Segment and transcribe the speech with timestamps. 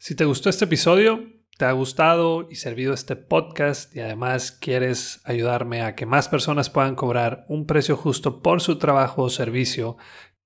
[0.00, 5.20] Si te gustó este episodio, te ha gustado y servido este podcast y además quieres
[5.24, 9.96] ayudarme a que más personas puedan cobrar un precio justo por su trabajo o servicio,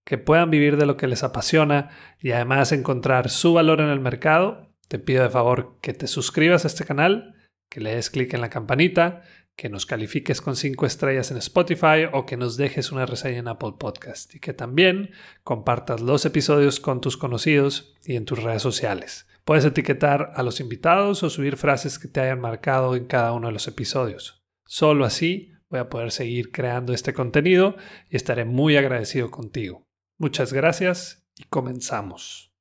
[0.07, 4.01] que puedan vivir de lo que les apasiona y además encontrar su valor en el
[4.01, 7.35] mercado, te pido de favor que te suscribas a este canal,
[7.69, 9.21] que le des clic en la campanita,
[9.55, 13.49] que nos califiques con 5 estrellas en Spotify o que nos dejes una reseña en
[13.49, 15.11] Apple Podcast y que también
[15.45, 19.27] compartas los episodios con tus conocidos y en tus redes sociales.
[19.45, 23.49] Puedes etiquetar a los invitados o subir frases que te hayan marcado en cada uno
[23.49, 24.45] de los episodios.
[24.65, 27.77] Solo así voy a poder seguir creando este contenido
[28.09, 29.89] y estaré muy agradecido contigo.
[30.17, 32.53] Muchas gracias y comenzamos.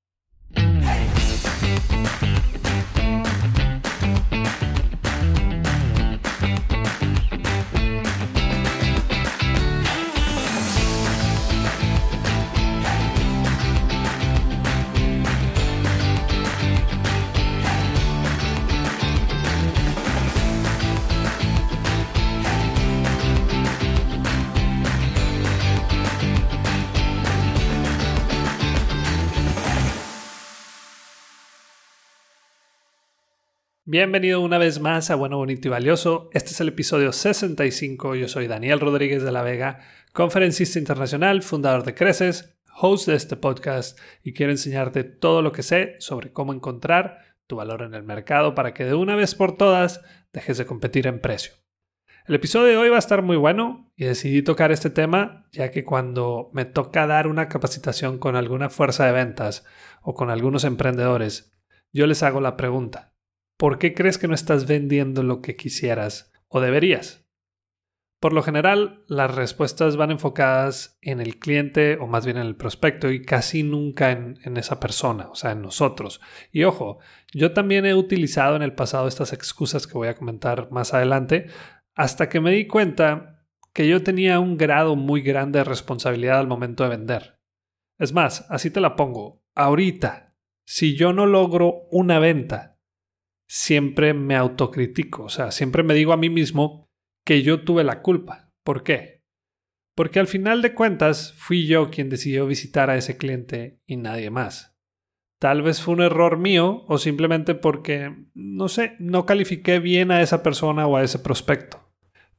[33.92, 36.30] Bienvenido una vez más a Bueno, Bonito y Valioso.
[36.32, 38.16] Este es el episodio 65.
[38.16, 39.82] Yo soy Daniel Rodríguez de la Vega,
[40.14, 45.62] conferencista internacional, fundador de Creces, host de este podcast y quiero enseñarte todo lo que
[45.62, 49.58] sé sobre cómo encontrar tu valor en el mercado para que de una vez por
[49.58, 50.00] todas
[50.32, 51.52] dejes de competir en precio.
[52.26, 55.70] El episodio de hoy va a estar muy bueno y decidí tocar este tema ya
[55.70, 59.66] que cuando me toca dar una capacitación con alguna fuerza de ventas
[60.02, 61.52] o con algunos emprendedores,
[61.92, 63.11] yo les hago la pregunta.
[63.62, 67.28] ¿Por qué crees que no estás vendiendo lo que quisieras o deberías?
[68.20, 72.56] Por lo general, las respuestas van enfocadas en el cliente o más bien en el
[72.56, 76.22] prospecto y casi nunca en, esa persona, o sea, en nosotros.
[76.52, 77.02] Y ojo,
[77.34, 81.46] yo también he utilizado en el pasado estas excusas que voy a comentar más adelante,
[81.94, 86.48] hasta que me di cuenta que yo tenía un grado muy grande de responsabilidad al
[86.48, 87.40] momento de vender.
[88.00, 90.34] Es más, así te la pongo, ahorita,
[90.66, 92.71] si yo no logro una venta,
[93.52, 96.88] siempre me autocritico, o sea, siempre me digo a mí mismo
[97.26, 98.50] que yo tuve la culpa.
[98.64, 99.24] ¿Por qué?
[99.94, 104.30] Porque al final de cuentas fui yo quien decidió visitar a ese cliente y nadie
[104.30, 104.78] más.
[105.38, 110.22] Tal vez fue un error mío o simplemente porque, no sé, no califiqué bien a
[110.22, 111.92] esa persona o a ese prospecto.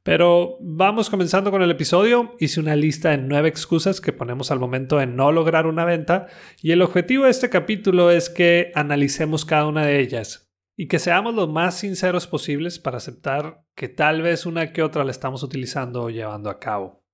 [0.03, 2.35] Pero vamos comenzando con el episodio.
[2.41, 6.29] Hice una lista de nueve excusas que ponemos al momento de no lograr una venta
[6.63, 10.99] y el objetivo de este capítulo es que analicemos cada una de ellas y que
[10.99, 15.43] seamos lo más sinceros posibles para aceptar que tal vez una que otra la estamos
[15.43, 17.05] utilizando o llevando a cabo.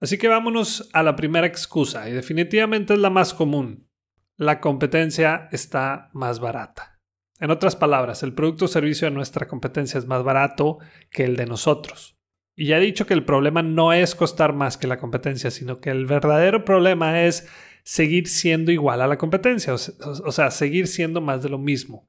[0.00, 3.88] Así que vámonos a la primera excusa, y definitivamente es la más común.
[4.36, 7.00] La competencia está más barata.
[7.38, 10.78] En otras palabras, el producto o servicio de nuestra competencia es más barato
[11.10, 12.18] que el de nosotros.
[12.54, 15.80] Y ya he dicho que el problema no es costar más que la competencia, sino
[15.80, 17.48] que el verdadero problema es
[17.84, 22.08] seguir siendo igual a la competencia, o sea, seguir siendo más de lo mismo.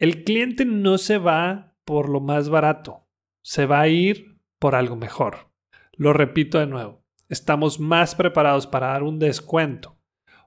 [0.00, 3.06] El cliente no se va por lo más barato,
[3.42, 5.50] se va a ir por algo mejor.
[5.92, 9.98] Lo repito de nuevo, estamos más preparados para dar un descuento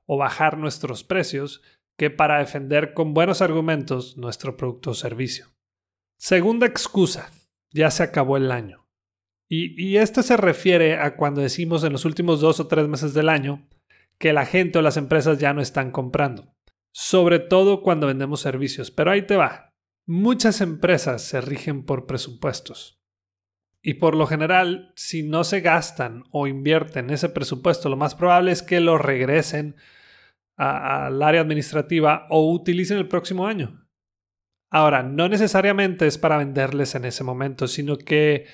[0.07, 1.61] o bajar nuestros precios
[1.99, 5.53] que para defender con buenos argumentos nuestro producto o servicio.
[6.17, 7.29] Segunda excusa,
[7.69, 8.87] ya se acabó el año.
[9.47, 13.13] Y, y esto se refiere a cuando decimos en los últimos dos o tres meses
[13.13, 13.69] del año
[14.17, 16.52] que la gente o las empresas ya no están comprando
[16.93, 18.91] sobre todo cuando vendemos servicios.
[18.91, 19.73] Pero ahí te va.
[20.05, 23.01] Muchas empresas se rigen por presupuestos.
[23.81, 28.51] Y por lo general, si no se gastan o invierten ese presupuesto, lo más probable
[28.51, 29.75] es que lo regresen
[30.55, 33.85] al área administrativa o utilicen el próximo año.
[34.69, 38.45] Ahora, no necesariamente es para venderles en ese momento, sino que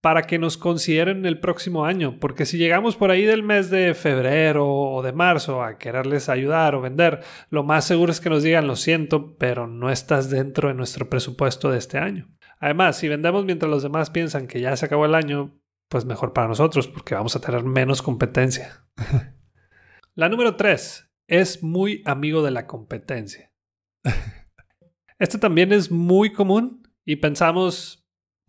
[0.00, 3.94] para que nos consideren el próximo año, porque si llegamos por ahí del mes de
[3.94, 8.42] febrero o de marzo a quererles ayudar o vender, lo más seguro es que nos
[8.42, 12.28] digan lo siento, pero no estás dentro de nuestro presupuesto de este año.
[12.58, 16.32] Además, si vendemos mientras los demás piensan que ya se acabó el año, pues mejor
[16.32, 18.86] para nosotros, porque vamos a tener menos competencia.
[20.14, 23.52] la número 3 es muy amigo de la competencia.
[25.18, 27.99] Este también es muy común y pensamos,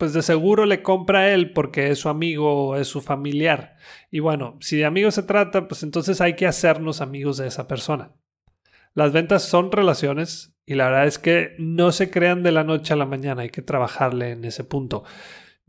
[0.02, 3.76] pues de seguro le compra a él porque es su amigo o es su familiar.
[4.10, 7.68] Y bueno, si de amigos se trata, pues entonces hay que hacernos amigos de esa
[7.68, 8.10] persona.
[8.94, 12.92] Las ventas son relaciones y la verdad es que no se crean de la noche
[12.92, 15.04] a la mañana, hay que trabajarle en ese punto.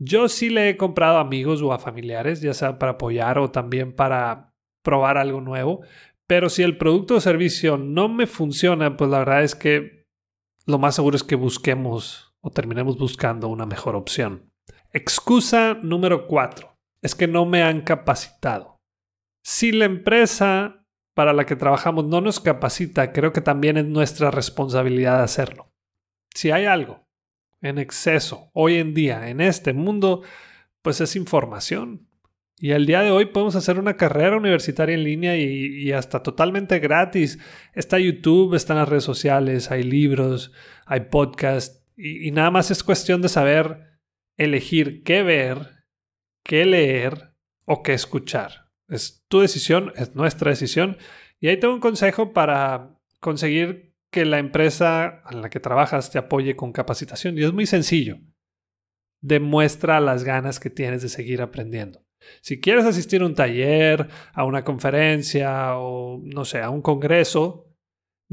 [0.00, 3.52] Yo sí le he comprado a amigos o a familiares, ya sea para apoyar o
[3.52, 4.52] también para
[4.82, 5.82] probar algo nuevo,
[6.26, 10.08] Pero si el producto o servicio no me funciona, pues la verdad es que
[10.66, 14.52] lo más seguro es que busquemos o terminemos buscando una mejor opción.
[14.92, 18.82] Excusa número 4 es que no me han capacitado.
[19.42, 24.30] Si la empresa para la que trabajamos no nos capacita, creo que también es nuestra
[24.30, 25.72] responsabilidad hacerlo.
[26.34, 27.08] Si hay algo
[27.62, 30.22] en exceso hoy en día en este mundo,
[30.82, 32.08] pues es información.
[32.58, 36.78] Y al día de hoy podemos hacer una carrera universitaria en línea y, hasta totalmente
[36.78, 37.38] gratis.
[37.72, 40.52] Está YouTube, están las redes sociales, hay libros,
[40.84, 43.98] hay podcasts y, nada más es cuestión de saber
[44.36, 45.84] elegir qué ver,
[46.44, 48.70] qué leer o qué escuchar.
[48.88, 50.98] Es tu decisión, es nuestra decisión.
[51.40, 56.18] Y ahí tengo un consejo para conseguir que la empresa en la que trabajas te
[56.18, 57.38] apoye con capacitación.
[57.38, 58.18] Y es muy sencillo.
[59.20, 62.04] Demuestra las ganas que tienes de seguir aprendiendo.
[62.40, 67.63] Si quieres asistir a un taller, a una conferencia o, no sé, a un congreso,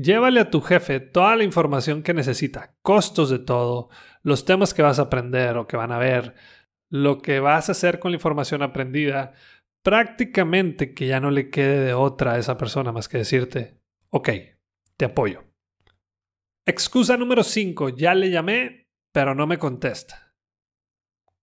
[0.01, 3.89] llévale a tu jefe toda la información que necesita, costos de todo,
[4.23, 6.35] los temas que vas a aprender o que van a ver,
[6.89, 9.33] lo que vas a hacer con la información aprendida,
[9.83, 14.29] prácticamente que ya no le quede de otra a esa persona más que decirte, ok,
[14.97, 15.43] te apoyo.
[16.65, 20.35] Excusa número 5, ya le llamé, pero no me contesta.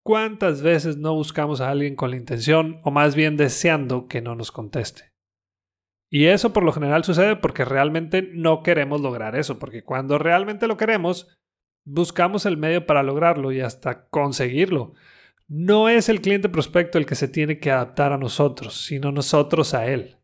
[0.03, 4.35] ¿Cuántas veces no buscamos a alguien con la intención o más bien deseando que no
[4.35, 5.08] nos conteste?
[6.11, 10.67] Y eso por lo general sucede porque realmente no queremos lograr eso, porque cuando realmente
[10.67, 11.39] lo queremos,
[11.85, 14.95] buscamos el medio para lograrlo y hasta conseguirlo.
[15.49, 19.75] No es el cliente prospecto el que se tiene que adaptar a nosotros, sino nosotros
[19.75, 20.19] a él.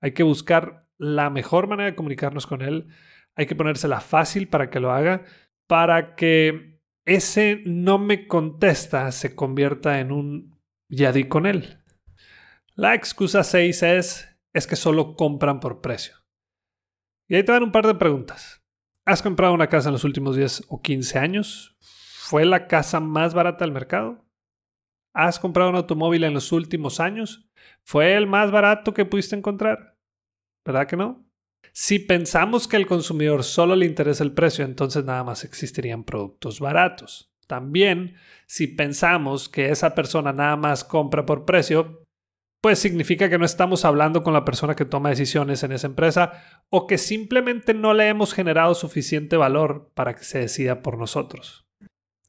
[0.00, 2.88] Hay que buscar la mejor manera de comunicarnos con él,
[3.36, 5.24] hay que ponérsela fácil para que lo haga,
[5.66, 11.78] para que ese no me contesta se convierta en un ya di con él.
[12.74, 16.14] La excusa 6 es, es que solo compran por precio.
[17.28, 18.62] Y ahí te dan un par de preguntas.
[19.04, 21.76] ¿Has comprado una casa en los últimos 10 o 15 años?
[21.80, 24.24] ¿Fue la casa más barata del mercado?
[25.12, 27.46] ¿Has comprado un automóvil en los últimos años?
[27.82, 29.98] ¿Fue el más barato que pudiste encontrar?
[30.64, 31.26] ¿Verdad que no?
[31.72, 36.60] Si pensamos que al consumidor solo le interesa el precio, entonces nada más existirían productos
[36.60, 37.32] baratos.
[37.46, 38.16] También,
[38.46, 42.03] si pensamos que esa persona nada más compra por precio,
[42.64, 46.64] pues significa que no estamos hablando con la persona que toma decisiones en esa empresa
[46.70, 51.66] o que simplemente no le hemos generado suficiente valor para que se decida por nosotros.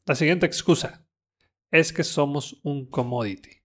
[0.05, 1.07] La siguiente excusa
[1.71, 3.61] es que somos un commodity.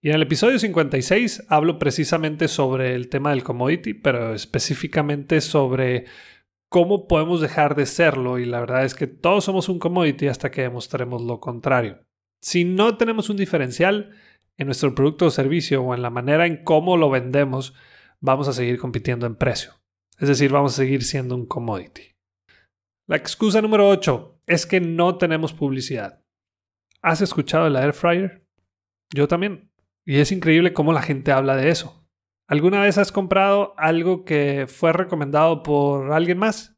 [0.00, 6.06] Y en el episodio 56 hablo precisamente sobre el tema del commodity, pero específicamente sobre
[6.70, 8.38] cómo podemos dejar de serlo.
[8.38, 12.02] Y la verdad es que todos somos un commodity hasta que demostremos lo contrario.
[12.40, 14.16] Si no tenemos un diferencial
[14.58, 17.74] en nuestro producto o servicio o en la manera en cómo lo vendemos,
[18.20, 19.72] vamos a seguir compitiendo en precio.
[20.18, 22.14] Es decir, vamos a seguir siendo un commodity.
[23.08, 26.22] La excusa número 8 es que no tenemos publicidad.
[27.02, 28.46] ¿Has escuchado la air fryer?
[29.12, 29.70] Yo también.
[30.06, 32.06] Y es increíble cómo la gente habla de eso.
[32.48, 36.76] ¿Alguna vez has comprado algo que fue recomendado por alguien más?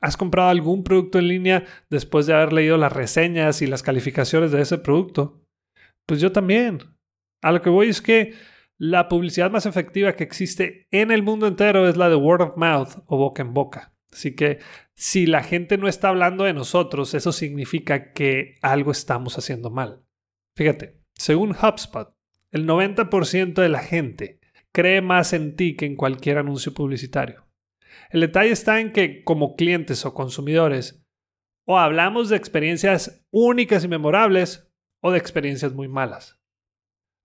[0.00, 4.52] ¿Has comprado algún producto en línea después de haber leído las reseñas y las calificaciones
[4.52, 5.42] de ese producto?
[6.06, 6.95] Pues yo también.
[7.46, 8.34] A lo que voy es que
[8.76, 12.56] la publicidad más efectiva que existe en el mundo entero es la de word of
[12.56, 13.94] mouth o boca en boca.
[14.12, 14.58] Así que
[14.94, 20.02] si la gente no está hablando de nosotros, eso significa que algo estamos haciendo mal.
[20.56, 22.16] Fíjate, según HubSpot,
[22.50, 24.40] el 90% de la gente
[24.72, 27.46] cree más en ti que en cualquier anuncio publicitario.
[28.10, 31.06] El detalle está en que como clientes o consumidores,
[31.64, 34.68] o hablamos de experiencias únicas y memorables
[35.00, 36.35] o de experiencias muy malas.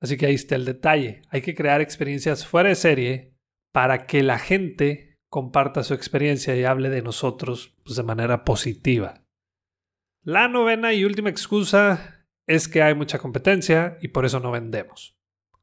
[0.01, 1.21] Así que ahí está el detalle.
[1.29, 3.35] Hay que crear experiencias fuera de serie
[3.71, 9.23] para que la gente comparta su experiencia y hable de nosotros pues, de manera positiva.
[10.23, 15.15] La novena y última excusa es que hay mucha competencia y por eso no vendemos.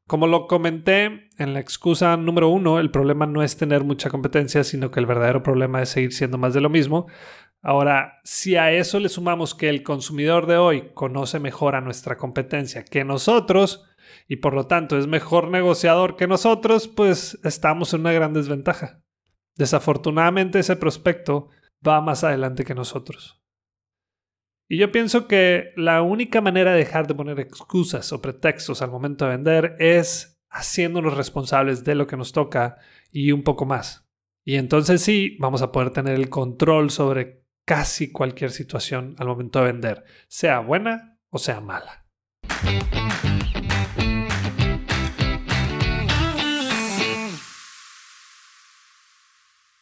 [0.07, 4.63] Como lo comenté en la excusa número uno, el problema no es tener mucha competencia,
[4.63, 7.05] sino que el verdadero problema es seguir siendo más de lo mismo.
[7.61, 12.17] Ahora, si a eso le sumamos que el consumidor de hoy conoce mejor a nuestra
[12.17, 13.85] competencia que nosotros
[14.27, 19.01] y por lo tanto es mejor negociador que nosotros, pues estamos en una gran desventaja.
[19.55, 21.49] Desafortunadamente ese prospecto
[21.85, 23.41] va más adelante que nosotros.
[24.69, 28.91] Y yo pienso que la única manera de dejar de poner excusas o pretextos al
[28.91, 32.77] momento de vender es haciéndonos responsables de lo que nos toca
[33.11, 34.07] y un poco más.
[34.45, 37.38] Y entonces sí, vamos a poder tener el control sobre
[37.69, 42.07] casi cualquier situación al momento de vender, sea buena o sea mala.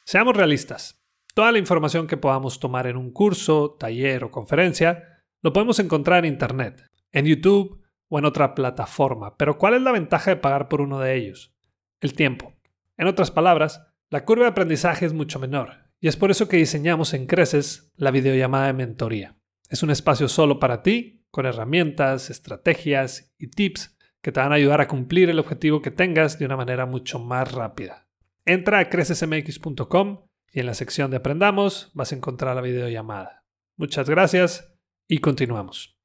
[0.04, 1.02] Seamos realistas.
[1.34, 6.26] Toda la información que podamos tomar en un curso, taller o conferencia lo podemos encontrar
[6.26, 9.38] en Internet, en YouTube o en otra plataforma.
[9.38, 11.56] Pero ¿cuál es la ventaja de pagar por uno de ellos?
[12.02, 12.54] El tiempo.
[12.98, 16.58] En otras palabras, la curva de aprendizaje es mucho menor y es por eso que
[16.58, 19.38] diseñamos en Creces la videollamada de mentoría.
[19.70, 24.56] Es un espacio solo para ti, con herramientas, estrategias y tips que te van a
[24.56, 28.08] ayudar a cumplir el objetivo que tengas de una manera mucho más rápida.
[28.46, 33.46] Entra a crecesmx.com y en la sección de Aprendamos vas a encontrar la videollamada.
[33.76, 34.74] Muchas gracias
[35.08, 35.98] y continuamos.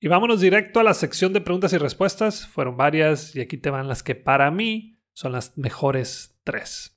[0.00, 2.46] Y vámonos directo a la sección de preguntas y respuestas.
[2.46, 6.95] Fueron varias y aquí te van las que para mí son las mejores tres.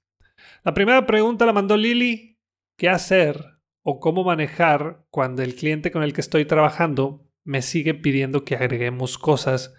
[0.63, 2.37] La primera pregunta la mandó Lili.
[2.77, 7.93] ¿Qué hacer o cómo manejar cuando el cliente con el que estoy trabajando me sigue
[7.93, 9.75] pidiendo que agreguemos cosas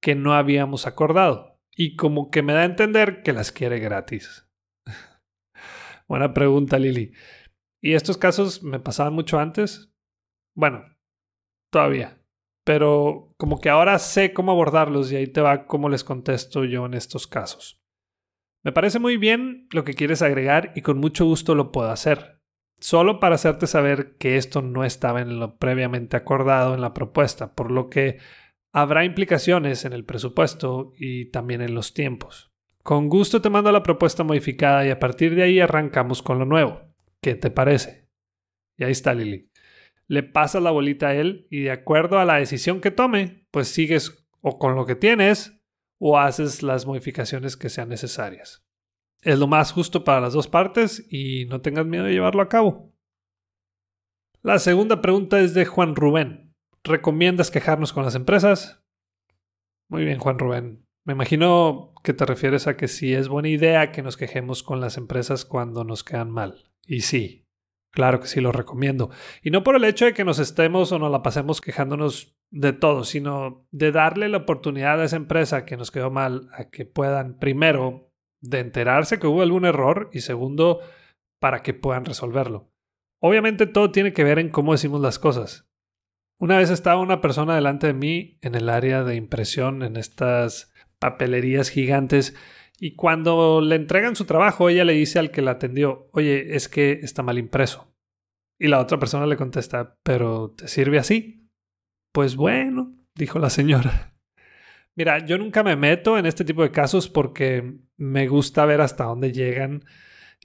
[0.00, 4.48] que no habíamos acordado y como que me da a entender que las quiere gratis.
[6.08, 7.12] Buena pregunta, Lili.
[7.82, 9.92] ¿Y estos casos me pasaban mucho antes?
[10.54, 10.84] Bueno,
[11.72, 12.20] todavía.
[12.64, 16.86] Pero como que ahora sé cómo abordarlos y ahí te va cómo les contesto yo
[16.86, 17.83] en estos casos.
[18.64, 22.34] Me parece muy bien lo que quieres agregar y con mucho gusto lo puedo hacer
[22.84, 27.54] solo para hacerte saber que esto no estaba en lo previamente acordado en la propuesta,
[27.54, 28.18] por lo que
[28.74, 32.52] habrá implicaciones en el presupuesto y también en los tiempos.
[32.82, 36.44] Con gusto te mando la propuesta modificada y a partir de ahí arrancamos con lo
[36.44, 36.82] nuevo.
[37.22, 38.10] ¿Qué te parece?
[38.76, 39.50] Y ahí está Lili.
[40.06, 43.68] Le pasas la bolita a él y de acuerdo a la decisión que tome, pues
[43.68, 45.63] sigues o con lo que tienes
[45.98, 48.64] o haces las modificaciones que sean necesarias
[49.24, 52.48] es lo más justo para las dos partes y no tengas miedo de llevarlo a
[52.48, 52.92] cabo.
[54.42, 56.54] La segunda pregunta es de Juan Rubén.
[56.84, 58.84] ¿Recomiendas quejarnos con las empresas?
[59.88, 60.86] Muy bien, Juan Rubén.
[61.04, 64.80] Me imagino que te refieres a que sí es buena idea que nos quejemos con
[64.80, 66.70] las empresas cuando nos quedan mal.
[66.86, 67.43] Y sí,
[67.94, 69.10] claro que sí lo recomiendo.
[69.42, 72.72] Y no por el hecho de que nos estemos o nos la pasemos quejándonos de
[72.72, 76.84] todo, sino de darle la oportunidad a esa empresa que nos quedó mal a que
[76.84, 78.10] puedan primero
[78.40, 80.80] de enterarse que hubo algún error y segundo,
[81.40, 82.70] para que puedan resolverlo.
[83.20, 85.68] Obviamente todo tiene que ver en cómo decimos las cosas.
[86.38, 90.72] Una vez estaba una persona delante de mí en el área de impresión, en estas
[90.98, 92.36] papelerías gigantes,
[92.78, 96.68] y cuando le entregan su trabajo, ella le dice al que la atendió, oye, es
[96.68, 97.94] que está mal impreso.
[98.58, 101.48] Y la otra persona le contesta, pero ¿te sirve así?
[102.12, 104.14] Pues bueno, dijo la señora.
[104.96, 109.04] Mira, yo nunca me meto en este tipo de casos porque me gusta ver hasta
[109.04, 109.84] dónde llegan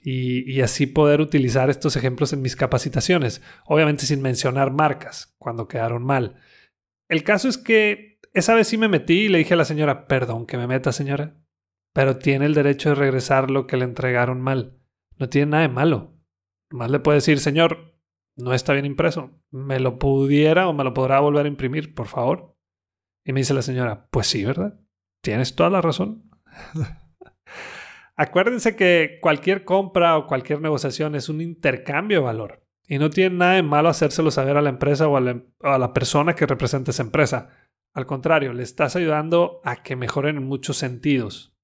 [0.02, 6.04] y, así poder utilizar estos ejemplos en mis capacitaciones, obviamente sin mencionar marcas cuando quedaron
[6.04, 6.36] mal.
[7.08, 10.06] El caso es que esa vez sí me metí y le dije a la señora,
[10.06, 11.36] perdón que me meta señora,
[11.92, 14.78] pero tiene el derecho de regresar lo que le entregaron mal.
[15.18, 16.16] No tiene nada de malo.
[16.70, 17.94] Más le puede decir, señor,
[18.36, 19.30] no está bien impreso.
[19.50, 22.56] ¿Me lo pudiera o me lo podrá volver a imprimir, por favor?
[23.24, 24.80] Y me dice la señora, pues sí, ¿verdad?
[25.22, 26.30] Tienes toda la razón.
[28.16, 32.66] Acuérdense que cualquier compra o cualquier negociación es un intercambio de valor.
[32.86, 35.78] Y no tiene nada de malo hacérselo saber a la empresa o a la, a
[35.78, 37.50] la persona que representa esa empresa.
[37.94, 41.54] Al contrario, le estás ayudando a que mejoren en muchos sentidos.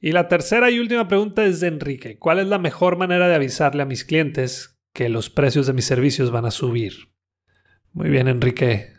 [0.00, 2.18] Y la tercera y última pregunta es de Enrique.
[2.18, 5.84] ¿Cuál es la mejor manera de avisarle a mis clientes que los precios de mis
[5.84, 7.12] servicios van a subir?
[7.92, 8.94] Muy bien, Enrique.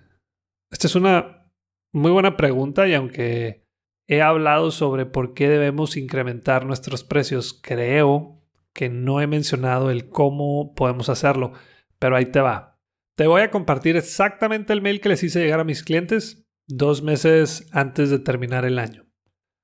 [0.70, 1.52] Esta es una
[1.92, 3.66] muy buena pregunta y aunque
[4.08, 8.42] he hablado sobre por qué debemos incrementar nuestros precios, creo
[8.74, 11.54] que no he mencionado el cómo podemos hacerlo,
[11.98, 12.80] pero ahí te va.
[13.16, 17.02] Te voy a compartir exactamente el mail que les hice llegar a mis clientes dos
[17.02, 19.11] meses antes de terminar el año.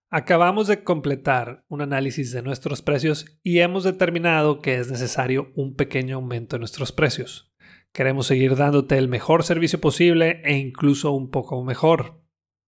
[0.09, 5.75] Acabamos de completar un análisis de nuestros precios y hemos determinado que es necesario un
[5.75, 7.53] pequeño aumento en nuestros precios.
[7.91, 12.21] Queremos seguir dándote el mejor servicio posible e incluso un poco mejor.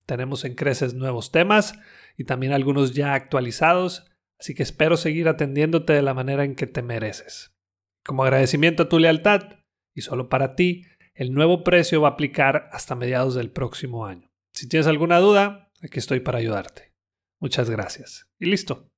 [0.05, 1.79] Tenemos en Creces nuevos temas
[2.17, 6.67] y también algunos ya actualizados, así que espero seguir atendiéndote de la manera en que
[6.67, 7.55] te mereces.
[8.03, 9.59] Como agradecimiento a tu lealtad,
[9.95, 14.29] y solo para ti, el nuevo precio va a aplicar hasta mediados del próximo año.
[14.51, 16.88] Si tienes alguna duda, aquí estoy para ayudarte.
[17.39, 18.27] Muchas gracias.
[18.39, 18.89] Y listo.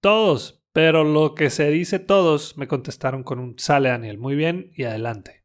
[0.00, 4.70] Todos, pero lo que se dice todos, me contestaron con un sale Daniel, muy bien
[4.74, 5.44] y adelante.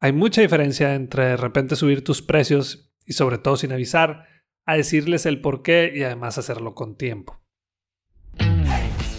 [0.00, 4.26] Hay mucha diferencia entre de repente subir tus precios y sobre todo sin avisar,
[4.64, 7.40] a decirles el por qué y además hacerlo con tiempo.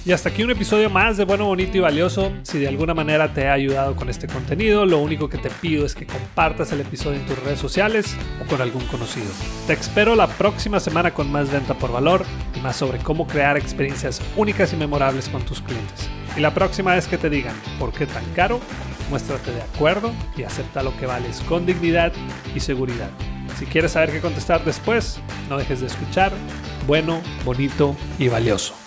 [0.05, 2.31] Y hasta aquí un episodio más de Bueno, Bonito y Valioso.
[2.43, 5.85] Si de alguna manera te ha ayudado con este contenido, lo único que te pido
[5.85, 9.27] es que compartas el episodio en tus redes sociales o con algún conocido.
[9.67, 12.23] Te espero la próxima semana con más venta por valor
[12.55, 16.09] y más sobre cómo crear experiencias únicas y memorables con tus clientes.
[16.37, 18.61] Y la próxima vez que te digan por qué tan caro,
[19.09, 22.13] muéstrate de acuerdo y acepta lo que vales con dignidad
[22.55, 23.11] y seguridad.
[23.59, 26.31] Si quieres saber qué contestar después, no dejes de escuchar
[26.87, 28.78] bueno, bonito y valioso.